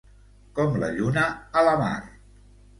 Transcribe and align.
Com 0.59 0.79
la 0.85 0.89
lluna 0.95 1.27
a 1.61 1.65
la 1.71 1.79
mar. 1.85 1.95